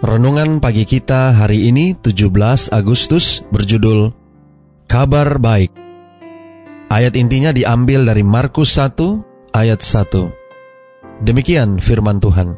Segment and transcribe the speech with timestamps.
[0.00, 2.32] Renungan pagi kita hari ini 17
[2.72, 4.08] Agustus berjudul
[4.88, 5.68] Kabar Baik.
[6.88, 8.96] Ayat intinya diambil dari Markus 1
[9.52, 11.20] ayat 1.
[11.20, 12.56] Demikian firman Tuhan.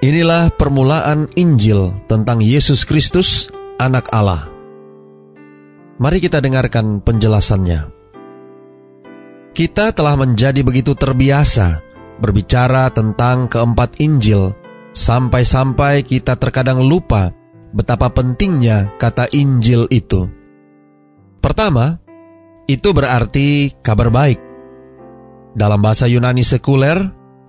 [0.00, 4.48] Inilah permulaan Injil tentang Yesus Kristus, anak Allah.
[6.00, 7.84] Mari kita dengarkan penjelasannya.
[9.52, 11.84] Kita telah menjadi begitu terbiasa
[12.16, 14.56] berbicara tentang keempat Injil
[14.98, 17.30] Sampai-sampai kita terkadang lupa
[17.70, 20.26] betapa pentingnya kata Injil itu.
[21.38, 22.02] Pertama,
[22.66, 24.42] itu berarti kabar baik.
[25.54, 26.98] Dalam bahasa Yunani sekuler,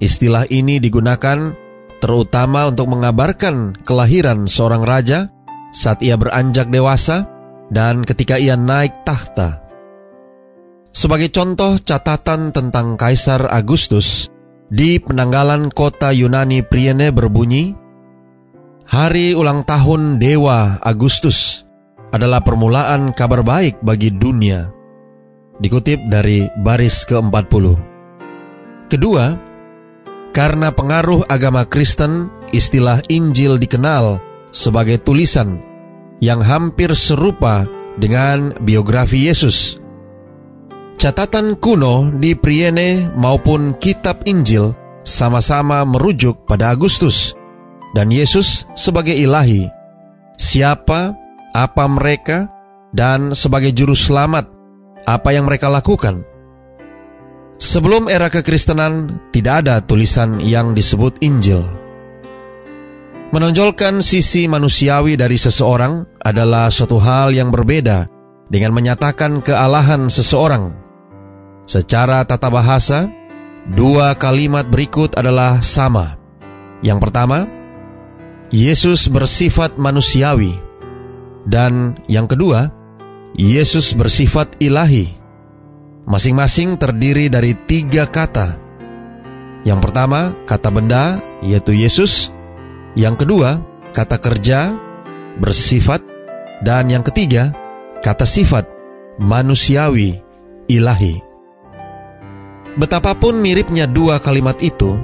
[0.00, 1.52] istilah ini digunakan
[2.00, 5.28] terutama untuk mengabarkan kelahiran seorang raja
[5.68, 7.28] saat ia beranjak dewasa
[7.68, 9.60] dan ketika ia naik tahta.
[10.96, 14.32] Sebagai contoh catatan tentang Kaisar Agustus,
[14.74, 17.78] di penanggalan kota Yunani Priene berbunyi,
[18.84, 21.64] Hari ulang tahun Dewa Agustus
[22.12, 24.68] adalah permulaan kabar baik bagi dunia.
[25.56, 27.64] Dikutip dari baris ke-40.
[28.92, 29.24] Kedua,
[30.36, 34.20] karena pengaruh agama Kristen, istilah Injil dikenal
[34.52, 35.64] sebagai tulisan
[36.20, 37.64] yang hampir serupa
[37.96, 39.80] dengan biografi Yesus
[40.94, 44.72] Catatan kuno di Priene maupun kitab Injil
[45.04, 47.36] sama-sama merujuk pada Agustus
[47.92, 49.68] dan Yesus sebagai ilahi.
[50.34, 51.14] Siapa,
[51.54, 52.50] apa mereka,
[52.90, 54.50] dan sebagai juru selamat,
[55.06, 56.26] apa yang mereka lakukan.
[57.58, 61.62] Sebelum era kekristenan, tidak ada tulisan yang disebut Injil.
[63.30, 68.06] Menonjolkan sisi manusiawi dari seseorang adalah suatu hal yang berbeda
[68.46, 70.83] dengan menyatakan kealahan seseorang.
[71.64, 73.08] Secara tata bahasa,
[73.72, 76.20] dua kalimat berikut adalah sama.
[76.84, 77.48] Yang pertama,
[78.52, 80.52] Yesus bersifat manusiawi,
[81.48, 82.68] dan yang kedua,
[83.36, 85.16] Yesus bersifat ilahi.
[86.04, 88.60] Masing-masing terdiri dari tiga kata.
[89.64, 92.28] Yang pertama, kata benda, yaitu Yesus.
[92.92, 93.64] Yang kedua,
[93.96, 94.76] kata kerja,
[95.40, 96.04] bersifat.
[96.60, 97.56] Dan yang ketiga,
[98.04, 98.68] kata sifat,
[99.16, 100.20] manusiawi,
[100.68, 101.23] ilahi.
[102.74, 104.98] Betapapun miripnya dua kalimat itu,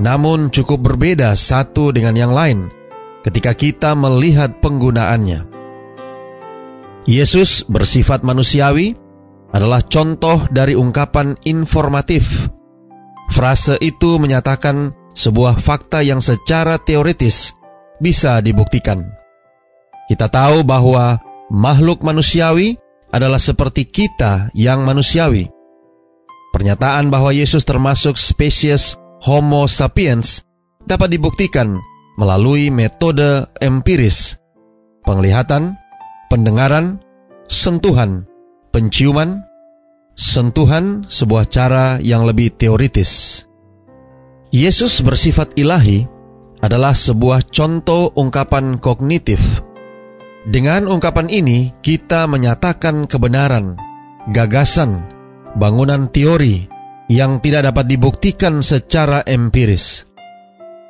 [0.00, 2.72] namun cukup berbeda satu dengan yang lain
[3.20, 5.44] ketika kita melihat penggunaannya.
[7.04, 8.96] Yesus bersifat manusiawi
[9.52, 12.48] adalah contoh dari ungkapan informatif.
[13.28, 17.52] Frase itu menyatakan sebuah fakta yang secara teoritis
[18.00, 19.04] bisa dibuktikan.
[20.08, 21.20] Kita tahu bahwa
[21.52, 22.80] makhluk manusiawi
[23.12, 25.59] adalah seperti kita yang manusiawi
[26.50, 30.42] Pernyataan bahwa Yesus termasuk spesies Homo sapiens
[30.82, 31.78] dapat dibuktikan
[32.18, 34.34] melalui metode empiris,
[35.06, 35.78] penglihatan,
[36.26, 36.98] pendengaran,
[37.46, 38.26] sentuhan,
[38.74, 39.44] penciuman,
[40.18, 43.44] sentuhan sebuah cara yang lebih teoritis.
[44.50, 46.02] Yesus bersifat ilahi
[46.60, 49.40] adalah sebuah contoh ungkapan kognitif.
[50.44, 53.76] Dengan ungkapan ini, kita menyatakan kebenaran,
[54.32, 55.19] gagasan,
[55.56, 56.66] bangunan teori
[57.10, 60.06] yang tidak dapat dibuktikan secara empiris.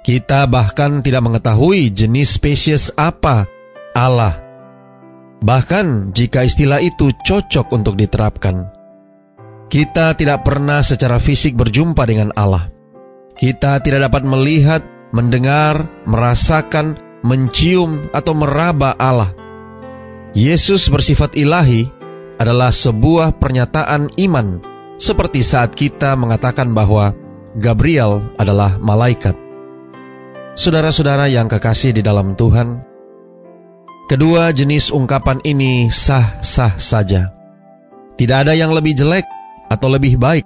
[0.00, 3.44] Kita bahkan tidak mengetahui jenis spesies apa
[3.96, 4.36] Allah.
[5.40, 8.68] Bahkan jika istilah itu cocok untuk diterapkan.
[9.70, 12.68] Kita tidak pernah secara fisik berjumpa dengan Allah.
[13.38, 14.82] Kita tidak dapat melihat,
[15.16, 19.32] mendengar, merasakan, mencium, atau meraba Allah.
[20.36, 21.99] Yesus bersifat ilahi
[22.40, 24.64] adalah sebuah pernyataan iman,
[24.96, 27.12] seperti saat kita mengatakan bahwa
[27.60, 29.36] Gabriel adalah malaikat.
[30.56, 32.80] Saudara-saudara yang kekasih di dalam Tuhan,
[34.08, 37.28] kedua jenis ungkapan ini sah-sah saja.
[38.16, 39.24] Tidak ada yang lebih jelek
[39.68, 40.44] atau lebih baik.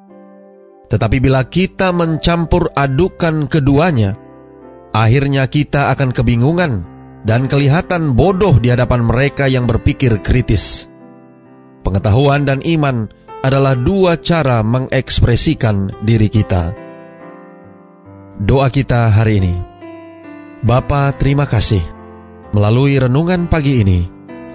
[0.90, 4.14] Tetapi bila kita mencampur adukan keduanya,
[4.94, 6.86] akhirnya kita akan kebingungan
[7.26, 10.93] dan kelihatan bodoh di hadapan mereka yang berpikir kritis.
[11.84, 13.12] Pengetahuan dan iman
[13.44, 16.72] adalah dua cara mengekspresikan diri kita.
[18.40, 19.54] Doa kita hari ini.
[20.64, 21.84] Bapa, terima kasih.
[22.56, 24.00] Melalui renungan pagi ini,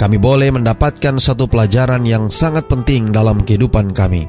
[0.02, 4.26] kami boleh mendapatkan satu pelajaran yang sangat penting dalam kehidupan kami.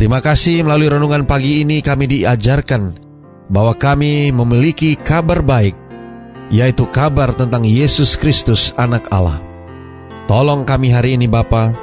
[0.00, 2.96] Terima kasih melalui renungan pagi ini kami diajarkan
[3.52, 5.76] bahwa kami memiliki kabar baik,
[6.48, 9.42] yaitu kabar tentang Yesus Kristus anak Allah.
[10.30, 11.74] Tolong kami hari ini Bapa,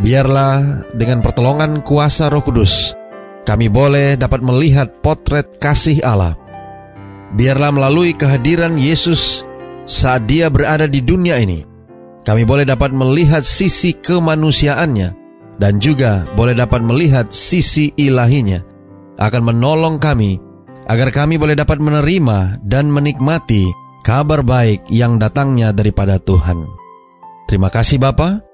[0.00, 2.96] biarlah dengan pertolongan kuasa roh kudus,
[3.44, 6.34] kami boleh dapat melihat potret kasih Allah.
[7.34, 9.42] Biarlah melalui kehadiran Yesus
[9.84, 11.66] saat dia berada di dunia ini,
[12.24, 15.08] kami boleh dapat melihat sisi kemanusiaannya
[15.60, 18.64] dan juga boleh dapat melihat sisi ilahinya
[19.20, 20.40] akan menolong kami
[20.90, 23.70] agar kami boleh dapat menerima dan menikmati
[24.04, 26.66] kabar baik yang datangnya daripada Tuhan.
[27.48, 28.53] Terima kasih Bapa.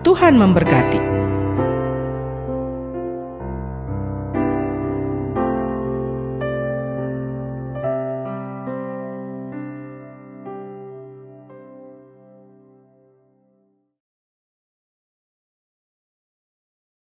[0.00, 1.09] Tuhan memberkati.